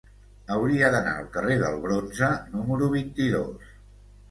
[0.53, 3.71] Hauria d'anar al carrer del Bronze número vint-i-dos.